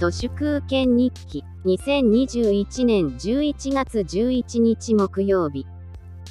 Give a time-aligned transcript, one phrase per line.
[0.00, 5.66] 都市空権日記2021年11月11日木曜日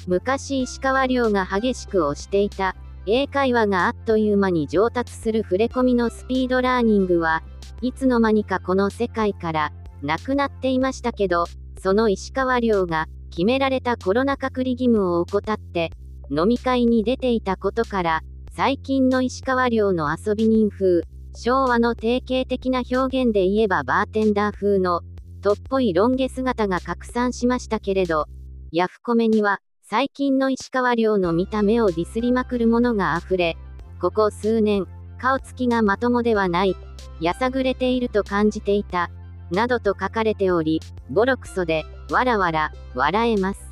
[0.08, 2.74] 昔石川遼が激しく推していた
[3.06, 7.44] 英会話があっという間に上達する触れ込みのスピードラーニングは
[7.80, 11.44] いつの間にかこの世界からなくなっていましたけど
[11.80, 15.92] その石川遼が決められたコロナ隔離義務を怠って
[16.28, 21.02] 飲み会に出ていたことから最近の石川遼の遊び人風
[21.34, 25.02] 昭和の定型的な表現で言えばバーテンダー風の
[25.42, 28.26] とっぽいロン毛姿が拡散しましたけれど
[28.72, 33.56] ヤフコメには最近の石川遼の見た目をディスりまくるものが溢れ
[34.00, 34.86] ここ数年
[35.18, 36.76] 顔つきがまともではない
[37.20, 39.10] やさぐれていると感じていた
[39.50, 43.70] などと書かれておりボロクソでわらわら笑えます。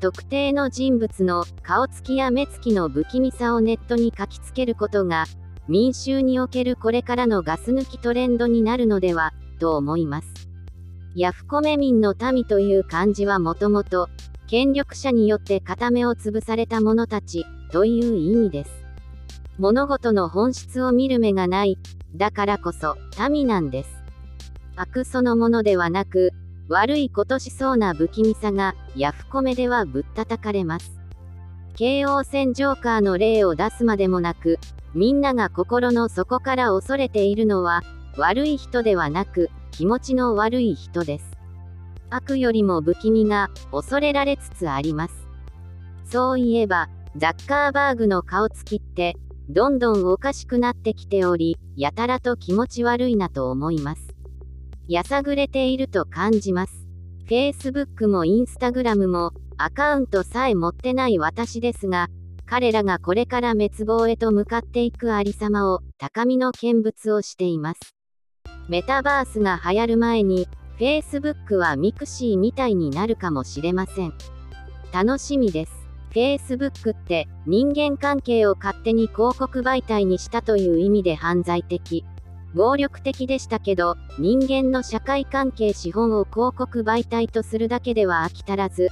[0.00, 5.26] 特定の人物の顔つきや目つきの不気味さをネットに書きつけることが
[5.68, 10.48] 民衆におけるこれからのガス抜きトレンドになるのではと思います。
[11.14, 14.08] ヤフコメ民の民という漢字はもともと
[14.46, 18.84] 権力者によって片目を潰された者たちという意味です。
[19.58, 21.78] 物事の本質を見る目がない
[22.16, 22.96] だからこそ
[23.28, 23.90] 民なんです。
[24.76, 26.32] 悪そのものではなく
[26.68, 31.00] 悪いことしそうな不気味さがヤフコメではぶったたかれます。
[31.74, 34.58] 京王線ジョーカーの例を出すまでもなく、
[34.94, 37.82] みんなが心の底から恐れているのは、
[38.16, 41.38] 悪い人ではなく、気持ちの悪い人です。
[42.10, 45.28] 悪よりも不気味が恐れられつつあります。
[46.04, 49.16] そういえば、ザッカーバーグの顔つきって、
[49.48, 54.14] どんどんおかしくなってきており、やたらと気持ち悪いなと思います。
[54.88, 56.86] やさぐれていると感じます。
[57.28, 62.08] Facebook も Instagram もアカウントさえ持ってない私ですが、
[62.50, 67.94] 彼らがこれから滅亡へと向かっていくありさまを高みの見物をしています。
[68.68, 70.48] メタバースが流行る前に、
[70.80, 74.14] Facebook は mixi みたいになるかもしれません。
[74.92, 75.72] 楽しみです。
[76.10, 82.04] Facebook って人間関係を勝手に広告媒体にしたという意味で犯罪的。
[82.52, 88.88] 暴力的でしたけど、人間の社会関係資本を広告媒体とするだけでは飽き足らず、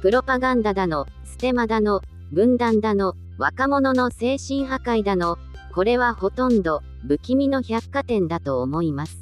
[0.00, 2.02] プロパガンダだの、ステマだの、
[2.32, 5.38] 分断だの、若者の精神破壊だの、
[5.74, 9.20] これはほとんど、不気味の百貨店だと思います。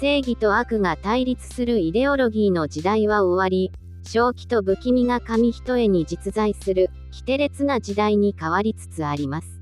[0.00, 3.72] 正義と悪が対立するイデオロギーの時代は終わり、
[4.02, 9.60] 正気と不気味が紙一重に実在する、奇て烈な時代に変わりつつあります。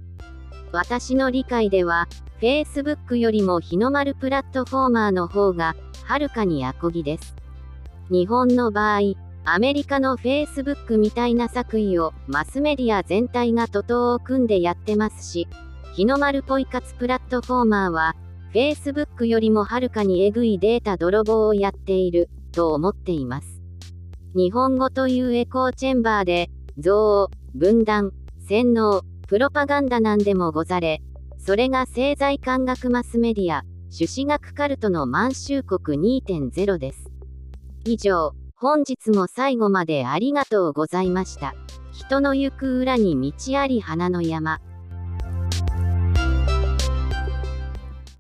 [0.73, 2.09] 私の理解では、
[2.41, 7.35] Facebook よりも日の丸プラットフォーマーの方が、はるかにアコギです。
[8.11, 9.01] 日本の場合、
[9.51, 15.49] アメリカの Facebook みたいな作為をマスメディア全体が徒党を組んでやってますし、
[15.95, 18.15] 日の丸ポイ活プラットフォーマーは、
[18.53, 23.63] Facebook よりもはるかにエグいデータ泥棒をやっている、と思っています。
[24.35, 28.13] 日本語というエコーチェンバーで、憎悪、分断、
[28.47, 31.01] 洗脳、プロパガンダなんでもござれ、
[31.39, 37.11] それが政財官学マスメディア、朱子学カルトの満州国2.0です。
[37.87, 41.55] 以上、本日も最後までありがとうございました。
[41.93, 44.61] 人の行く裏に道あり花の山。